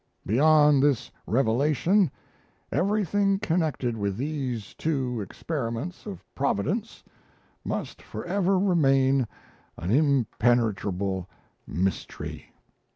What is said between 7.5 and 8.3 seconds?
must for